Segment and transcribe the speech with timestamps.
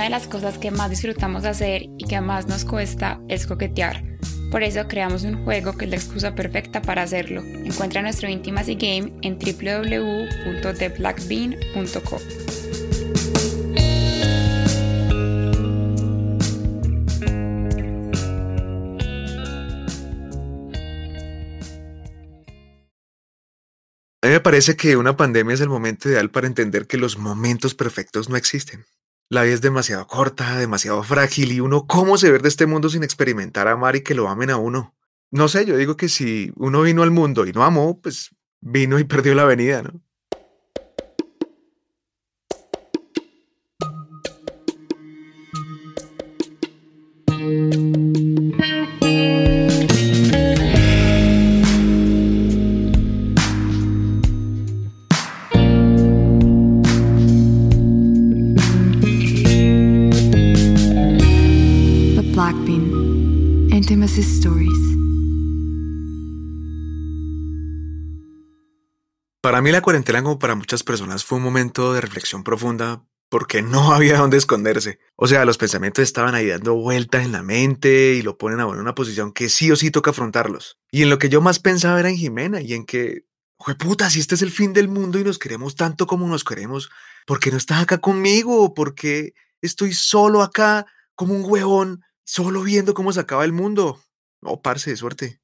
[0.00, 4.02] una de las cosas que más disfrutamos hacer y que más nos cuesta es coquetear.
[4.50, 7.42] Por eso creamos un juego que es la excusa perfecta para hacerlo.
[7.42, 12.16] Encuentra nuestro Intimacy Game en www.theblackbean.co.
[24.22, 27.18] A mí me parece que una pandemia es el momento ideal para entender que los
[27.18, 28.86] momentos perfectos no existen.
[29.32, 32.88] La vida es demasiado corta, demasiado frágil y uno, ¿cómo se ve de este mundo
[32.88, 34.96] sin experimentar amar y que lo amen a uno?
[35.30, 38.98] No sé, yo digo que si uno vino al mundo y no amó, pues vino
[38.98, 40.02] y perdió la venida, ¿no?
[69.42, 73.62] Para mí la cuarentena como para muchas personas fue un momento de reflexión profunda porque
[73.62, 74.98] no había dónde esconderse.
[75.16, 78.64] O sea, los pensamientos estaban ahí dando vueltas en la mente y lo ponen a
[78.64, 80.78] en una posición que sí o sí toca afrontarlos.
[80.90, 83.24] Y en lo que yo más pensaba era en Jimena y en que,
[83.78, 86.90] puta, si este es el fin del mundo y nos queremos tanto como nos queremos,
[87.26, 88.74] ¿por qué no estás acá conmigo?
[88.74, 94.00] ¿Por qué estoy solo acá como un huevón, solo viendo cómo se acaba el mundo?
[94.42, 95.40] No, parce, de suerte.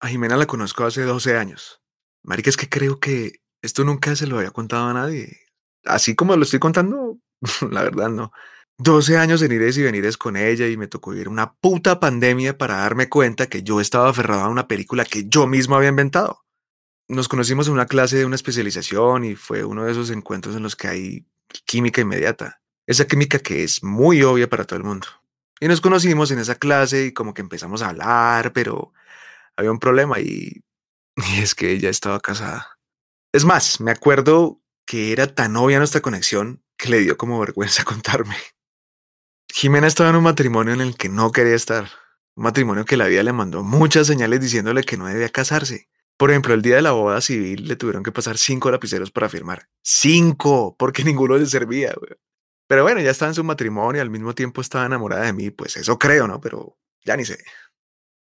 [0.00, 1.82] A Jimena la conozco hace 12 años.
[2.22, 5.38] Marica, es que creo que esto nunca se lo había contado a nadie.
[5.84, 7.18] Así como lo estoy contando,
[7.70, 8.32] la verdad no.
[8.78, 12.58] 12 años en ires y venires con ella y me tocó vivir una puta pandemia
[12.58, 16.44] para darme cuenta que yo estaba aferrado a una película que yo mismo había inventado.
[17.08, 20.62] Nos conocimos en una clase de una especialización y fue uno de esos encuentros en
[20.62, 21.26] los que hay
[21.64, 22.60] química inmediata.
[22.86, 25.06] Esa química que es muy obvia para todo el mundo.
[25.60, 28.92] Y nos conocimos en esa clase y como que empezamos a hablar, pero
[29.56, 30.62] había un problema y
[31.38, 32.78] es que ella estaba casada.
[33.32, 37.84] Es más, me acuerdo que era tan obvia nuestra conexión que le dio como vergüenza
[37.84, 38.36] contarme.
[39.52, 41.88] Jimena estaba en un matrimonio en el que no quería estar.
[42.34, 45.88] Un matrimonio que la vida le mandó muchas señales diciéndole que no debía casarse.
[46.18, 49.28] Por ejemplo, el día de la boda civil le tuvieron que pasar cinco lapiceros para
[49.28, 49.68] firmar.
[49.82, 50.76] ¡Cinco!
[50.78, 51.94] Porque ninguno le servía.
[52.66, 55.50] Pero bueno, ya estaba en su matrimonio al mismo tiempo estaba enamorada de mí.
[55.50, 56.40] Pues eso creo, ¿no?
[56.40, 57.38] Pero ya ni sé.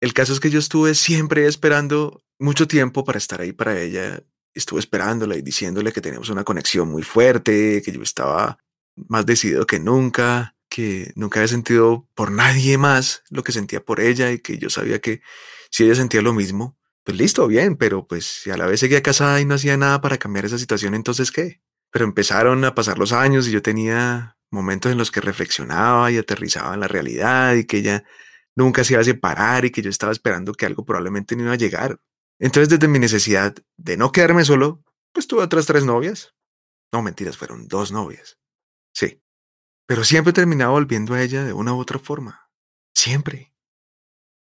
[0.00, 4.22] El caso es que yo estuve siempre esperando mucho tiempo para estar ahí para ella.
[4.52, 8.58] Estuve esperándola y diciéndole que teníamos una conexión muy fuerte, que yo estaba
[8.96, 14.00] más decidido que nunca, que nunca había sentido por nadie más lo que sentía por
[14.00, 15.20] ella y que yo sabía que
[15.70, 19.02] si ella sentía lo mismo, pues listo, bien, pero pues si a la vez seguía
[19.02, 21.60] casada y no hacía nada para cambiar esa situación, entonces ¿qué?
[21.94, 26.18] Pero empezaron a pasar los años y yo tenía momentos en los que reflexionaba y
[26.18, 28.02] aterrizaba en la realidad y que ella
[28.56, 31.52] nunca se iba a separar y que yo estaba esperando que algo probablemente no iba
[31.52, 32.00] a llegar.
[32.40, 34.82] Entonces, desde mi necesidad de no quedarme solo,
[35.12, 36.34] pues tuve otras tres novias.
[36.92, 38.40] No, mentiras, fueron dos novias.
[38.92, 39.22] Sí.
[39.86, 42.50] Pero siempre terminaba volviendo a ella de una u otra forma.
[42.92, 43.54] Siempre.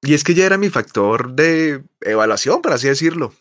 [0.02, 3.36] Y es que ella era mi factor de evaluación, por así decirlo.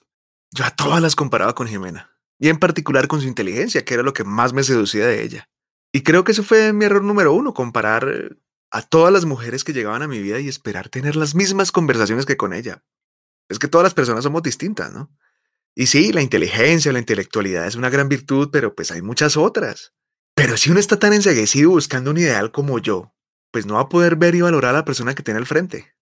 [0.50, 2.13] Yo a todas las comparaba con Jimena.
[2.38, 5.48] Y en particular con su inteligencia, que era lo que más me seducía de ella.
[5.92, 8.36] Y creo que eso fue mi error número uno, comparar
[8.70, 12.26] a todas las mujeres que llegaban a mi vida y esperar tener las mismas conversaciones
[12.26, 12.82] que con ella.
[13.48, 15.10] Es que todas las personas somos distintas, ¿no?
[15.76, 19.92] Y sí, la inteligencia, la intelectualidad es una gran virtud, pero pues hay muchas otras.
[20.34, 23.14] Pero si uno está tan enseguecido buscando un ideal como yo,
[23.52, 25.93] pues no va a poder ver y valorar a la persona que tiene al frente.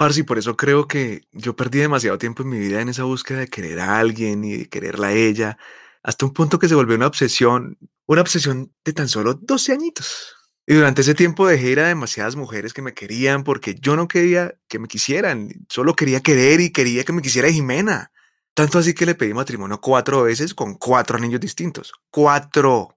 [0.00, 3.40] Parsi, por eso creo que yo perdí demasiado tiempo en mi vida en esa búsqueda
[3.40, 5.58] de querer a alguien y de quererla a ella,
[6.02, 10.34] hasta un punto que se volvió una obsesión, una obsesión de tan solo 12 añitos.
[10.66, 14.08] Y durante ese tiempo dejé ir a demasiadas mujeres que me querían porque yo no
[14.08, 18.10] quería que me quisieran, solo quería querer y quería que me quisiera Jimena.
[18.54, 21.92] Tanto así que le pedí matrimonio cuatro veces con cuatro niños distintos.
[22.10, 22.96] ¡Cuatro!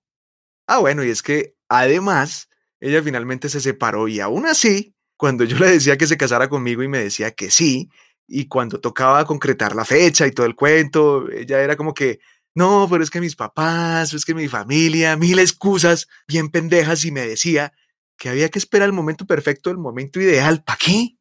[0.68, 2.48] Ah, bueno, y es que además
[2.80, 4.93] ella finalmente se separó y aún así,
[5.24, 7.90] cuando yo le decía que se casara conmigo y me decía que sí,
[8.28, 12.20] y cuando tocaba concretar la fecha y todo el cuento, ella era como que,
[12.54, 17.12] no, pero es que mis papás, es que mi familia, mil excusas bien pendejas y
[17.12, 17.72] me decía
[18.18, 20.62] que había que esperar el momento perfecto, el momento ideal.
[20.62, 21.16] ¿Para qué?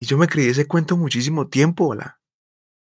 [0.00, 2.17] Y yo me creí ese cuento muchísimo tiempo, hola.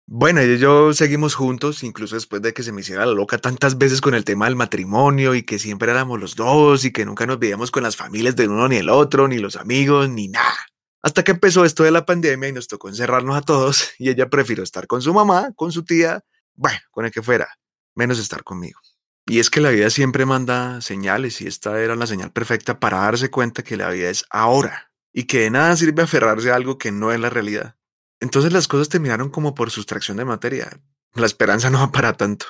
[0.06, 3.38] Bueno, ella y yo seguimos juntos, incluso después de que se me hiciera la loca
[3.38, 7.06] tantas veces con el tema del matrimonio y que siempre éramos los dos y que
[7.06, 10.28] nunca nos veíamos con las familias del uno ni el otro, ni los amigos, ni
[10.28, 10.58] nada.
[11.02, 14.30] Hasta que empezó esto de la pandemia y nos tocó encerrarnos a todos y ella
[14.30, 16.24] prefirió estar con su mamá, con su tía,
[16.54, 17.48] bueno, con el que fuera
[17.96, 18.80] menos estar conmigo.
[19.26, 22.98] Y es que la vida siempre manda señales y esta era la señal perfecta para
[22.98, 26.78] darse cuenta que la vida es ahora y que de nada sirve aferrarse a algo
[26.78, 27.78] que no es la realidad.
[28.24, 30.80] Entonces las cosas terminaron como por sustracción de materia.
[31.14, 32.46] La esperanza no va para tanto.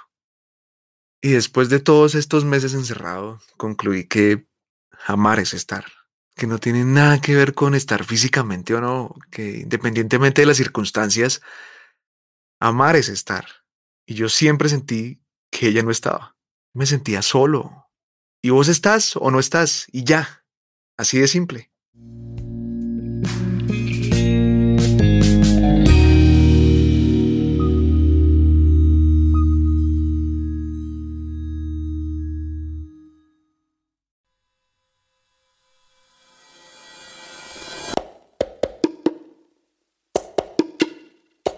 [1.20, 4.48] Y después de todos estos meses encerrado, concluí que
[5.08, 5.86] amar es estar,
[6.36, 10.58] que no tiene nada que ver con estar físicamente o no, que independientemente de las
[10.58, 11.42] circunstancias,
[12.60, 13.48] amar es estar.
[14.06, 16.38] Y yo siempre sentí que ella no estaba.
[16.74, 17.90] Me sentía solo.
[18.44, 20.46] Y vos estás o no estás, y ya.
[20.98, 21.73] Así de simple.